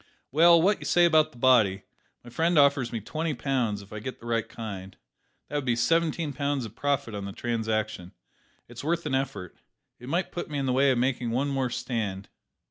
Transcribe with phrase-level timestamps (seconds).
[0.31, 1.83] Well, what say you about the body?
[2.23, 4.97] My friend offers me twenty pounds, if I get the right kind.
[5.47, 8.13] That would be seventeen pounds of profit on the transaction.
[8.67, 9.55] It's worth an effort.
[9.99, 12.29] It might put me in the way of making one more stand."